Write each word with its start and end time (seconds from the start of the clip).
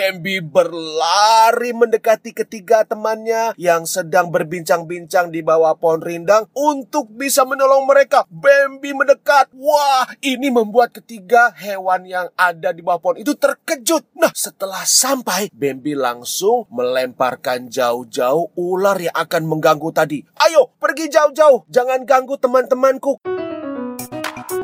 Bambi 0.00 0.40
berlari 0.40 1.76
mendekati 1.76 2.32
ketiga 2.32 2.88
temannya 2.88 3.52
yang 3.60 3.84
sedang 3.84 4.32
berbincang-bincang 4.32 5.28
di 5.28 5.44
bawah 5.44 5.76
pohon 5.76 6.00
rindang 6.00 6.48
untuk 6.56 7.12
bisa 7.12 7.44
menolong 7.44 7.84
mereka. 7.84 8.24
Bambi 8.32 8.96
mendekat. 8.96 9.52
Wah, 9.52 10.08
ini 10.24 10.48
membuat 10.48 10.96
ketiga 10.96 11.52
hewan 11.52 12.08
yang 12.08 12.32
ada 12.32 12.72
di 12.72 12.80
bawah 12.80 12.96
pohon 12.96 13.20
itu 13.20 13.36
terkejut. 13.36 14.08
Nah, 14.16 14.32
setelah 14.32 14.88
sampai, 14.88 15.52
Bambi 15.52 15.92
langsung 15.92 16.64
melemparkan 16.72 17.68
jauh-jauh 17.68 18.56
ular 18.56 18.96
yang 18.96 19.12
akan 19.12 19.44
mengganggu 19.44 19.92
tadi. 19.92 20.24
Ayo, 20.40 20.72
pergi 20.80 21.12
jauh-jauh. 21.12 21.68
Jangan 21.68 22.08
ganggu 22.08 22.40
teman-temanku. 22.40 23.20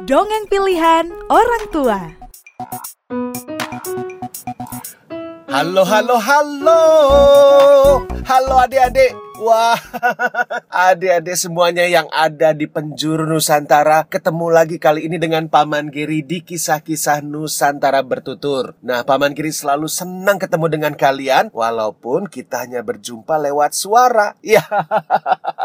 Dongeng 0.08 0.48
pilihan 0.48 1.12
orang 1.28 1.64
tua. 1.68 2.25
Halo, 5.46 5.84
halo, 5.86 6.18
halo. 6.18 6.80
Halo 8.26 8.54
adik-adik. 8.66 9.14
Wah, 9.36 9.76
adik-adik 10.88 11.36
semuanya 11.36 11.84
yang 11.84 12.08
ada 12.08 12.56
di 12.56 12.64
penjuru 12.64 13.28
Nusantara 13.28 14.08
ketemu 14.08 14.48
lagi 14.48 14.80
kali 14.80 15.04
ini 15.04 15.20
dengan 15.20 15.52
Paman 15.52 15.92
Giri 15.92 16.24
di 16.24 16.40
kisah-kisah 16.40 17.20
Nusantara 17.20 18.00
bertutur. 18.00 18.72
Nah, 18.80 19.04
Paman 19.04 19.36
Giri 19.36 19.52
selalu 19.52 19.92
senang 19.92 20.40
ketemu 20.40 20.72
dengan 20.72 20.92
kalian 20.96 21.52
walaupun 21.52 22.32
kita 22.32 22.64
hanya 22.64 22.80
berjumpa 22.80 23.36
lewat 23.36 23.76
suara. 23.76 24.32
Ya, 24.46 24.62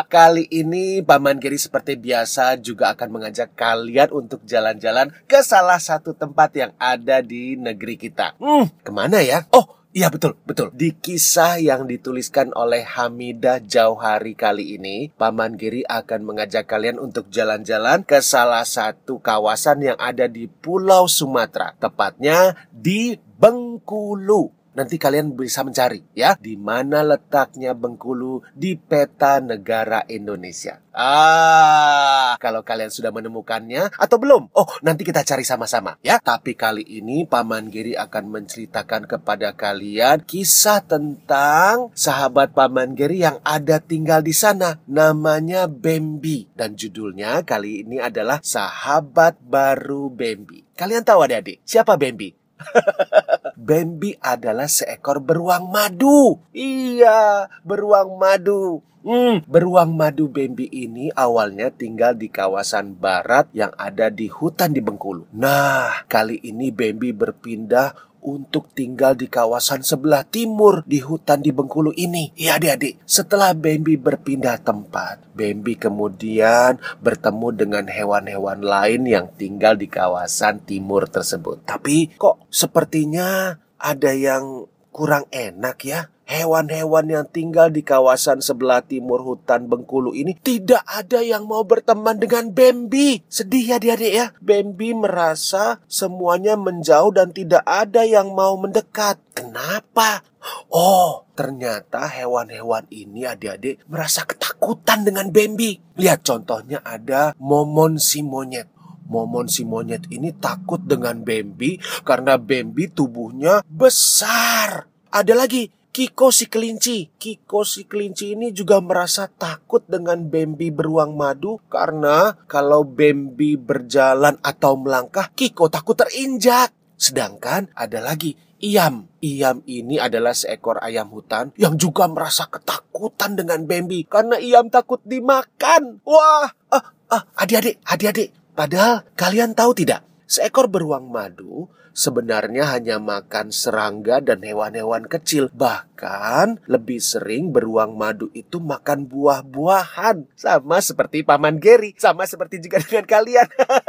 kali 0.10 0.50
ini 0.50 1.06
Paman 1.06 1.38
Giri 1.38 1.56
seperti 1.56 1.96
biasa 1.96 2.58
juga 2.58 2.92
akan 2.98 3.08
mengajak 3.14 3.54
kalian 3.54 4.10
untuk 4.10 4.42
jalan-jalan 4.44 5.14
ke 5.30 5.40
salah 5.46 5.78
satu 5.78 6.12
tempat 6.18 6.50
yang 6.58 6.72
ada 6.82 7.22
di 7.22 7.56
negeri 7.56 7.96
kita. 7.96 8.36
Hmm, 8.42 8.68
ke 8.82 8.90
mana 8.90 9.22
ya? 9.22 9.46
Oh, 9.54 9.81
Iya 9.92 10.08
betul, 10.08 10.40
betul. 10.48 10.72
Di 10.72 10.96
kisah 10.96 11.60
yang 11.60 11.84
dituliskan 11.84 12.56
oleh 12.56 12.80
Hamidah 12.80 13.60
Jauhari 13.60 14.40
kali 14.40 14.80
ini, 14.80 15.12
Paman 15.12 15.60
Giri 15.60 15.84
akan 15.84 16.24
mengajak 16.24 16.64
kalian 16.64 16.96
untuk 16.96 17.28
jalan-jalan 17.28 18.08
ke 18.08 18.24
salah 18.24 18.64
satu 18.64 19.20
kawasan 19.20 19.84
yang 19.84 20.00
ada 20.00 20.32
di 20.32 20.48
Pulau 20.48 21.12
Sumatera, 21.12 21.76
tepatnya 21.76 22.56
di 22.72 23.20
Bengkulu. 23.20 24.61
Nanti 24.72 24.96
kalian 24.96 25.36
bisa 25.36 25.68
mencari 25.68 26.00
ya 26.16 26.40
di 26.40 26.56
mana 26.56 27.04
letaknya 27.04 27.76
Bengkulu 27.76 28.40
di 28.56 28.80
peta 28.80 29.44
negara 29.44 30.08
Indonesia. 30.08 30.80
Ah, 30.92 32.36
kalau 32.40 32.68
kalian 32.68 32.92
sudah 32.92 33.16
menemukannya 33.16 33.96
atau 33.96 34.20
belum? 34.20 34.52
Oh, 34.52 34.68
nanti 34.84 35.08
kita 35.08 35.24
cari 35.24 35.48
sama-sama 35.48 35.96
ya. 36.04 36.20
Tapi 36.20 36.56
kali 36.56 36.84
ini 36.84 37.24
Paman 37.24 37.72
Giri 37.72 37.96
akan 37.96 38.28
menceritakan 38.28 39.08
kepada 39.08 39.56
kalian 39.56 40.24
kisah 40.28 40.84
tentang 40.84 41.96
sahabat 41.96 42.52
Paman 42.52 42.96
Giri 42.96 43.24
yang 43.24 43.40
ada 43.48 43.80
tinggal 43.80 44.20
di 44.20 44.36
sana. 44.36 44.84
Namanya 44.88 45.68
Bambi 45.72 46.52
dan 46.56 46.76
judulnya 46.76 47.44
kali 47.48 47.88
ini 47.88 48.00
adalah 48.04 48.44
Sahabat 48.44 49.40
Baru 49.40 50.12
Bambi. 50.12 50.64
Kalian 50.76 51.08
tahu 51.08 51.24
adik-adik 51.24 51.64
siapa 51.64 51.96
Bambi? 51.96 52.36
Bambi 53.58 54.16
adalah 54.20 54.68
seekor 54.68 55.24
beruang 55.24 55.72
madu. 55.72 56.40
Iya, 56.52 57.50
beruang 57.66 58.20
madu. 58.20 58.84
Hmm, 59.02 59.42
beruang 59.50 59.98
madu 59.98 60.30
Bambi 60.30 60.70
ini 60.70 61.10
awalnya 61.18 61.74
tinggal 61.74 62.14
di 62.14 62.30
kawasan 62.30 62.94
barat 63.02 63.50
yang 63.50 63.74
ada 63.74 64.14
di 64.14 64.30
hutan 64.30 64.78
di 64.78 64.82
Bengkulu. 64.84 65.26
Nah, 65.34 66.06
kali 66.06 66.38
ini 66.46 66.70
Bambi 66.70 67.10
berpindah 67.10 68.11
untuk 68.22 68.70
tinggal 68.72 69.18
di 69.18 69.28
kawasan 69.28 69.82
sebelah 69.82 70.24
timur 70.26 70.86
di 70.86 71.02
hutan 71.02 71.42
di 71.42 71.50
Bengkulu 71.50 71.92
ini. 71.98 72.32
Iya 72.38 72.62
adik-adik, 72.62 73.02
setelah 73.04 73.52
Bambi 73.58 73.98
berpindah 73.98 74.62
tempat, 74.62 75.22
Bambi 75.34 75.76
kemudian 75.76 76.78
bertemu 77.02 77.48
dengan 77.54 77.86
hewan-hewan 77.90 78.62
lain 78.62 79.02
yang 79.10 79.28
tinggal 79.36 79.76
di 79.76 79.90
kawasan 79.90 80.64
timur 80.64 81.10
tersebut. 81.10 81.66
Tapi 81.66 82.14
kok 82.16 82.48
sepertinya 82.48 83.58
ada 83.82 84.14
yang 84.14 84.70
kurang 84.92 85.26
enak 85.32 85.82
ya? 85.88 86.12
Hewan-hewan 86.32 87.12
yang 87.12 87.28
tinggal 87.28 87.68
di 87.68 87.84
kawasan 87.84 88.40
sebelah 88.40 88.80
timur 88.80 89.20
hutan 89.20 89.68
Bengkulu 89.68 90.16
ini 90.16 90.32
tidak 90.40 90.80
ada 90.88 91.20
yang 91.20 91.44
mau 91.44 91.68
berteman 91.68 92.16
dengan 92.16 92.56
Bambi. 92.56 93.20
Sedih 93.28 93.76
ya 93.76 93.76
adik-adik 93.76 94.14
ya. 94.16 94.26
Bambi 94.40 94.96
merasa 94.96 95.84
semuanya 95.92 96.56
menjauh 96.56 97.12
dan 97.12 97.36
tidak 97.36 97.68
ada 97.68 98.08
yang 98.08 98.32
mau 98.32 98.56
mendekat. 98.56 99.20
Kenapa? 99.36 100.24
Oh, 100.72 101.28
ternyata 101.36 102.08
hewan-hewan 102.08 102.88
ini 102.88 103.28
adik-adik 103.28 103.84
merasa 103.92 104.24
ketakutan 104.24 105.04
dengan 105.04 105.36
Bambi. 105.36 105.84
Lihat 106.00 106.24
contohnya 106.24 106.80
ada 106.80 107.36
momon 107.44 108.00
si 108.00 108.24
monyet. 108.24 108.72
Momon 109.12 109.52
si 109.52 109.68
monyet 109.68 110.08
ini 110.08 110.32
takut 110.32 110.80
dengan 110.80 111.20
Bambi 111.20 111.76
karena 112.08 112.40
Bambi 112.40 112.88
tubuhnya 112.88 113.60
besar. 113.68 114.88
Ada 115.12 115.36
lagi 115.36 115.68
Kiko 115.92 116.32
si 116.32 116.48
kelinci. 116.48 117.12
Kiko 117.20 117.68
si 117.68 117.84
kelinci 117.84 118.32
ini 118.32 118.56
juga 118.56 118.80
merasa 118.80 119.28
takut 119.28 119.84
dengan 119.84 120.24
Bambi 120.24 120.72
beruang 120.72 121.20
madu 121.20 121.60
karena 121.68 122.40
kalau 122.48 122.88
Bambi 122.88 123.60
berjalan 123.60 124.40
atau 124.40 124.80
melangkah, 124.80 125.28
Kiko 125.36 125.68
takut 125.68 126.00
terinjak. 126.00 126.72
Sedangkan 126.96 127.68
ada 127.76 128.00
lagi 128.00 128.40
Iam. 128.64 129.12
Iam 129.20 129.68
ini 129.68 130.00
adalah 130.00 130.32
seekor 130.32 130.80
ayam 130.80 131.12
hutan 131.12 131.52
yang 131.60 131.76
juga 131.76 132.08
merasa 132.08 132.48
ketakutan 132.48 133.36
dengan 133.36 133.68
Bambi 133.68 134.08
karena 134.08 134.40
Iam 134.40 134.72
takut 134.72 135.04
dimakan. 135.04 136.00
Wah, 136.08 136.56
ah, 136.72 136.84
ah, 137.12 137.24
adik-adik, 137.36 137.84
adik-adik. 137.84 138.41
Padahal 138.52 139.08
kalian 139.16 139.56
tahu 139.56 139.72
tidak, 139.72 140.04
seekor 140.32 140.72
beruang 140.72 141.12
madu 141.12 141.68
sebenarnya 141.92 142.72
hanya 142.72 142.98
makan 142.98 143.52
serangga 143.52 144.24
dan 144.24 144.42
hewan-hewan 144.44 145.06
kecil. 145.08 145.52
Bahkan 145.52 146.66
lebih 146.66 147.04
sering 147.04 147.52
beruang 147.52 147.96
madu 148.00 148.32
itu 148.32 148.64
makan 148.64 149.06
buah-buahan. 149.08 150.32
Sama 150.36 150.80
seperti 150.80 151.22
Paman 151.22 151.60
Gary, 151.60 151.94
sama 152.00 152.24
seperti 152.26 152.64
juga 152.64 152.82
dengan 152.82 153.06
kalian. 153.06 153.48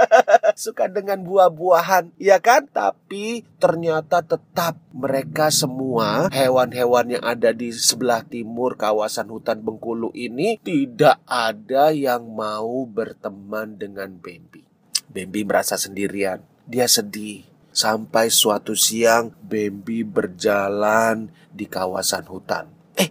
Suka 0.59 0.91
dengan 0.91 1.25
buah-buahan, 1.25 2.19
ya 2.21 2.43
kan? 2.43 2.69
Tapi 2.69 3.47
ternyata 3.57 4.21
tetap 4.21 4.77
mereka 4.93 5.49
semua 5.49 6.29
hewan-hewan 6.29 7.19
yang 7.19 7.25
ada 7.25 7.55
di 7.55 7.73
sebelah 7.73 8.27
timur 8.27 8.77
kawasan 8.77 9.31
hutan 9.33 9.65
Bengkulu 9.65 10.11
ini 10.13 10.59
tidak 10.61 11.23
ada 11.25 11.95
yang 11.95 12.35
mau 12.35 12.85
berteman 12.85 13.79
dengan 13.79 14.19
Bambi. 14.19 14.72
Bambi 15.13 15.45
merasa 15.45 15.77
sendirian. 15.77 16.41
Dia 16.65 16.89
sedih 16.89 17.53
Sampai 17.73 18.29
suatu 18.29 18.77
siang 18.77 19.33
Bambi 19.41 20.05
berjalan 20.05 21.33
di 21.49 21.65
kawasan 21.65 22.29
hutan. 22.29 22.69
Eh, 23.01 23.09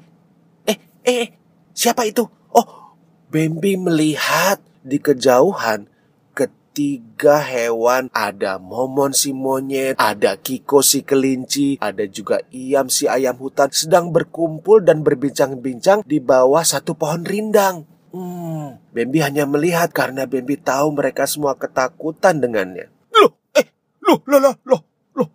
eh, 0.69 0.77
eh, 1.01 1.27
siapa 1.73 2.05
itu? 2.05 2.21
Oh, 2.53 2.93
Bambi 3.33 3.73
melihat 3.73 4.61
di 4.85 5.01
kejauhan 5.01 5.89
ketiga 6.37 7.41
hewan 7.41 8.13
ada 8.13 8.61
momon 8.61 9.17
si 9.17 9.33
monyet, 9.33 9.97
ada 9.97 10.37
kiko 10.37 10.85
si 10.85 11.01
kelinci, 11.01 11.81
ada 11.81 12.05
juga 12.05 12.45
iam 12.53 12.85
si 12.85 13.09
ayam 13.09 13.41
hutan 13.41 13.73
sedang 13.73 14.13
berkumpul 14.13 14.85
dan 14.85 15.01
berbincang-bincang 15.01 16.05
di 16.05 16.21
bawah 16.21 16.61
satu 16.61 16.93
pohon 16.93 17.25
rindang. 17.25 17.89
Hmm, 18.11 18.75
Bambi 18.91 19.23
hanya 19.23 19.47
melihat 19.47 19.87
karena 19.95 20.27
Bambi 20.27 20.59
tahu 20.59 20.91
mereka 20.91 21.23
semua 21.23 21.55
ketakutan 21.55 22.43
dengannya. 22.43 22.91
Loh, 23.15 24.19
loh, 24.27 24.39
loh, 24.43 24.55
loh, 24.67 24.81
loh. 25.15 25.29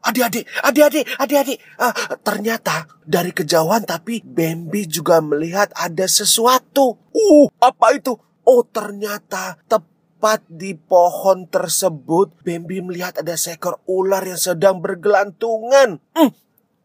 Adik-adik, 0.00 0.46
adik-adik, 0.62 1.04
adik-adik. 1.18 1.58
Uh, 1.74 1.92
ternyata 2.22 2.86
dari 3.02 3.34
kejauhan 3.34 3.82
tapi 3.82 4.22
Bambi 4.22 4.86
juga 4.86 5.18
melihat 5.18 5.74
ada 5.74 6.06
sesuatu. 6.06 6.94
Uh, 7.10 7.50
apa 7.58 7.98
itu? 7.98 8.14
Oh, 8.46 8.62
ternyata 8.62 9.58
tepat 9.66 10.46
di 10.46 10.78
pohon 10.78 11.50
tersebut 11.50 12.30
Bambi 12.46 12.78
melihat 12.78 13.18
ada 13.18 13.34
seekor 13.34 13.82
ular 13.90 14.22
yang 14.22 14.38
sedang 14.38 14.78
bergelantungan. 14.78 15.98
Hmm, 16.14 16.30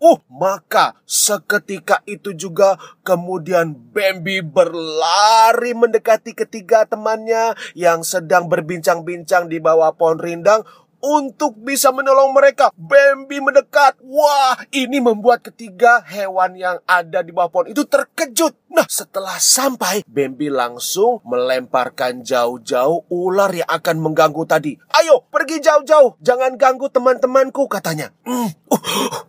Uh, 0.06 0.22
maka 0.30 0.94
seketika 1.10 2.06
itu 2.06 2.30
juga 2.38 2.78
kemudian 3.02 3.74
Bambi 3.74 4.38
berlari 4.46 5.74
mendekati 5.74 6.38
ketiga 6.38 6.86
temannya 6.86 7.58
yang 7.74 8.06
sedang 8.06 8.46
berbincang-bincang 8.46 9.50
di 9.50 9.58
bawah 9.58 9.98
pohon 9.98 10.22
rindang 10.22 10.62
untuk 11.06 11.54
bisa 11.62 11.94
menolong 11.94 12.34
mereka. 12.34 12.74
Bambi 12.74 13.38
mendekat. 13.38 14.02
Wah, 14.02 14.58
ini 14.74 14.98
membuat 14.98 15.46
ketiga 15.46 16.02
hewan 16.02 16.58
yang 16.58 16.82
ada 16.90 17.22
di 17.22 17.30
bawah 17.30 17.54
pohon 17.54 17.70
itu 17.70 17.86
terkejut. 17.86 18.58
Nah, 18.74 18.90
setelah 18.90 19.38
sampai, 19.38 20.02
Bambi 20.10 20.50
langsung 20.50 21.22
melemparkan 21.24 22.26
jauh-jauh 22.26 23.06
ular 23.14 23.54
yang 23.54 23.70
akan 23.70 24.02
mengganggu 24.02 24.44
tadi. 24.50 24.74
Ayo, 24.98 25.24
pergi 25.30 25.62
jauh-jauh. 25.62 26.18
Jangan 26.20 26.58
ganggu 26.58 26.90
teman-temanku, 26.90 27.70
katanya. 27.70 28.12
Hmm, 28.26 28.50
oh, 28.74 28.82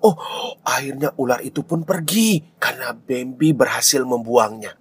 oh, 0.02 0.16
akhirnya 0.64 1.12
ular 1.20 1.44
itu 1.44 1.62
pun 1.62 1.84
pergi 1.84 2.42
karena 2.56 2.96
Bambi 2.96 3.52
berhasil 3.52 4.02
membuangnya. 4.02 4.74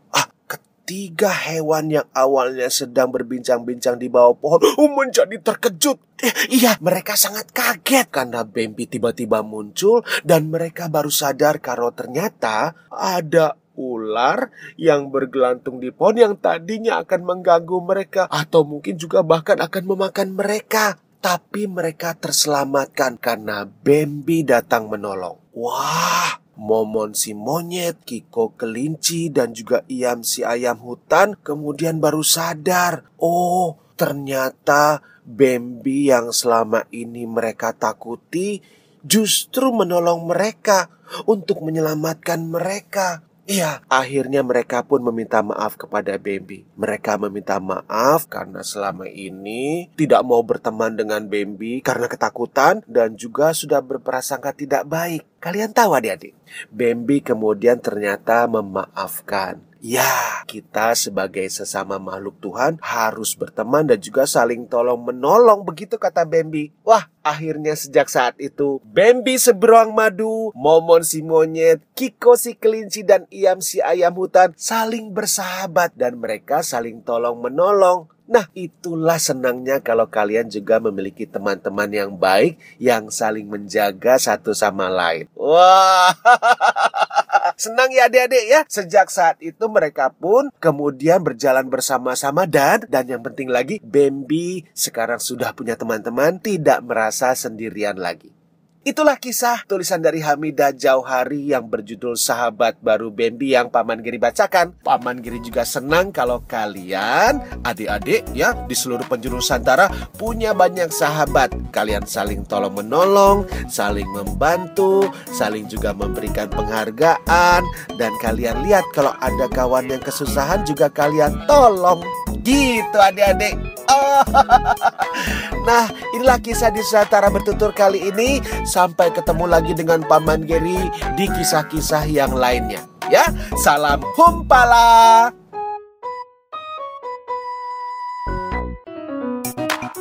Tiga 0.85 1.33
hewan 1.33 1.89
yang 1.89 2.05
awalnya 2.13 2.69
sedang 2.69 3.09
berbincang-bincang 3.09 3.97
di 3.97 4.05
bawah 4.05 4.37
pohon 4.37 4.61
oh, 4.77 4.89
menjadi 4.93 5.33
terkejut. 5.41 5.97
Eh, 6.21 6.61
iya, 6.61 6.77
mereka 6.77 7.17
sangat 7.17 7.49
kaget 7.49 8.07
karena 8.13 8.45
Bambi 8.45 8.85
tiba-tiba 8.85 9.41
muncul 9.41 10.05
dan 10.21 10.53
mereka 10.53 10.85
baru 10.85 11.09
sadar 11.09 11.57
kalau 11.57 11.89
ternyata 11.89 12.77
ada 12.93 13.57
ular 13.75 14.53
yang 14.79 15.11
bergelantung 15.11 15.83
di 15.83 15.91
pohon 15.91 16.21
yang 16.21 16.33
tadinya 16.39 17.03
akan 17.03 17.21
mengganggu 17.27 17.77
mereka 17.83 18.29
atau 18.31 18.63
mungkin 18.63 18.95
juga 18.95 19.25
bahkan 19.25 19.59
akan 19.59 19.83
memakan 19.89 20.37
mereka. 20.37 21.01
Tapi 21.17 21.65
mereka 21.65 22.13
terselamatkan 22.13 23.17
karena 23.17 23.65
Bambi 23.65 24.45
datang 24.45 24.85
menolong. 24.93 25.41
Wah, 25.57 26.44
Momon 26.55 27.11
si 27.11 27.35
monyet, 27.35 27.99
Kiko 28.07 28.55
kelinci, 28.55 29.27
dan 29.27 29.51
juga 29.51 29.83
Iam 29.91 30.23
si 30.23 30.41
ayam 30.41 30.79
hutan 30.79 31.35
kemudian 31.35 31.99
baru 31.99 32.23
sadar. 32.23 33.03
Oh, 33.19 33.75
ternyata 33.99 35.03
Bambi 35.25 36.07
yang 36.13 36.31
selama 36.31 36.87
ini 36.93 37.27
mereka 37.27 37.75
takuti 37.75 38.63
justru 39.05 39.73
menolong 39.73 40.25
mereka 40.25 40.89
untuk 41.29 41.61
menyelamatkan 41.61 42.45
mereka. 42.45 43.21
Iya, 43.45 43.85
akhirnya 43.85 44.41
mereka 44.41 44.81
pun 44.81 45.05
meminta 45.05 45.45
maaf 45.45 45.77
kepada 45.77 46.17
Bambi. 46.17 46.65
Mereka 46.73 47.21
meminta 47.29 47.61
maaf 47.61 48.25
karena 48.25 48.65
selama 48.65 49.05
ini 49.05 49.93
tidak 49.93 50.25
mau 50.25 50.41
berteman 50.41 50.97
dengan 50.97 51.21
Bambi 51.29 51.77
karena 51.85 52.09
ketakutan 52.09 52.81
dan 52.89 53.13
juga 53.13 53.53
sudah 53.53 53.85
berprasangka 53.85 54.49
tidak 54.49 54.89
baik. 54.89 55.29
Kalian 55.37 55.77
tahu 55.77 55.93
adik-adik, 55.93 56.33
Bambi 56.73 57.21
kemudian 57.21 57.77
ternyata 57.77 58.49
memaafkan. 58.49 59.61
Ya, 59.85 60.41
kita 60.49 60.97
sebagai 60.97 61.45
sesama 61.45 62.01
makhluk 62.01 62.41
Tuhan 62.41 62.81
harus 62.81 63.37
berteman 63.37 63.85
dan 63.85 64.01
juga 64.01 64.25
saling 64.25 64.65
tolong 64.65 64.97
menolong 64.97 65.61
begitu 65.61 66.01
kata 66.01 66.25
Bambi. 66.25 66.73
Wah, 66.81 67.05
akhirnya 67.21 67.77
sejak 67.77 68.09
saat 68.09 68.33
itu 68.41 68.81
Bambi 68.81 69.37
seberuang 69.37 69.93
madu, 69.93 70.49
Momon 70.57 71.05
si 71.05 71.21
monyet, 71.21 71.85
Kiko 71.93 72.33
si 72.33 72.57
kelinci 72.57 73.05
dan 73.05 73.29
Iam 73.29 73.61
si 73.61 73.77
ayam 73.77 74.17
hutan 74.17 74.57
saling 74.57 75.13
bersahabat 75.13 75.93
dan 75.93 76.17
mereka 76.17 76.65
saling 76.65 77.05
tolong 77.05 77.37
menolong. 77.37 78.09
Nah, 78.25 78.49
itulah 78.57 79.21
senangnya 79.21 79.85
kalau 79.85 80.09
kalian 80.09 80.49
juga 80.49 80.81
memiliki 80.81 81.29
teman-teman 81.29 81.85
yang 81.93 82.17
baik 82.17 82.57
yang 82.81 83.13
saling 83.13 83.45
menjaga 83.45 84.17
satu 84.17 84.49
sama 84.57 84.89
lain. 84.89 85.29
Wah, 85.37 86.09
senang 87.55 87.91
ya 87.91 88.07
adik-adik 88.07 88.45
ya. 88.45 88.61
Sejak 88.69 89.11
saat 89.11 89.39
itu 89.43 89.65
mereka 89.67 90.11
pun 90.13 90.53
kemudian 90.61 91.23
berjalan 91.23 91.67
bersama-sama 91.67 92.47
dan 92.47 92.83
dan 92.87 93.09
yang 93.09 93.23
penting 93.25 93.49
lagi 93.49 93.81
Bambi 93.83 94.67
sekarang 94.75 95.19
sudah 95.19 95.51
punya 95.57 95.73
teman-teman, 95.75 96.39
tidak 96.39 96.83
merasa 96.85 97.33
sendirian 97.33 97.97
lagi. 97.97 98.44
Itulah 98.85 99.17
kisah 99.17 99.65
tulisan 99.65 99.97
dari 99.97 100.21
Hamidah 100.21 100.69
Jauhari 100.69 101.49
yang 101.49 101.65
berjudul 101.65 102.13
Sahabat 102.13 102.77
Baru 102.85 103.09
Bambi 103.09 103.57
yang 103.57 103.73
Paman 103.73 104.05
Giri 104.05 104.21
bacakan. 104.21 104.77
Paman 104.85 105.25
Giri 105.25 105.41
juga 105.41 105.65
senang 105.65 106.13
kalau 106.13 106.45
kalian, 106.45 107.41
adik-adik 107.65 108.29
ya, 108.37 108.53
di 108.53 108.77
seluruh 108.77 109.01
penjuru 109.09 109.41
Nusantara 109.41 109.89
punya 110.13 110.53
banyak 110.53 110.93
sahabat. 110.93 111.73
Kalian 111.73 112.05
saling 112.05 112.45
tolong 112.45 112.77
menolong, 112.77 113.49
saling 113.65 114.05
membantu, 114.13 115.09
saling 115.33 115.65
juga 115.65 115.89
memberikan 115.97 116.45
penghargaan. 116.53 117.65
Dan 117.97 118.13
kalian 118.21 118.69
lihat 118.69 118.85
kalau 118.93 119.17
ada 119.17 119.49
kawan 119.49 119.89
yang 119.89 120.03
kesusahan 120.05 120.61
juga 120.61 120.93
kalian 120.93 121.33
tolong. 121.49 122.05
Gitu 122.45 122.97
adik-adik. 123.01 123.57
Nah, 125.65 125.89
inilah 126.13 126.37
kisah 126.37 126.69
di 126.69 126.79
Nusantara 126.79 127.33
bertutur 127.33 127.73
kali 127.73 128.13
ini. 128.13 128.37
Sampai 128.63 129.09
ketemu 129.09 129.49
lagi 129.49 129.73
dengan 129.73 130.05
Paman 130.05 130.45
Geri 130.45 130.77
di 131.17 131.25
kisah-kisah 131.25 132.05
yang 132.05 132.37
lainnya. 132.37 132.85
Ya, 133.09 133.25
salam 133.57 134.01
humpala. 134.13 135.33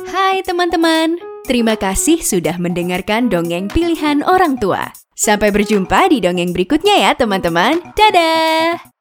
Hai 0.09 0.41
teman-teman, 0.45 1.17
terima 1.49 1.75
kasih 1.75 2.21
sudah 2.21 2.55
mendengarkan 2.61 3.27
dongeng 3.27 3.67
pilihan 3.67 4.21
orang 4.25 4.57
tua. 4.61 4.93
Sampai 5.17 5.49
berjumpa 5.49 6.13
di 6.13 6.21
dongeng 6.21 6.53
berikutnya 6.53 7.09
ya 7.09 7.11
teman-teman. 7.17 7.81
Dadah! 7.93 8.94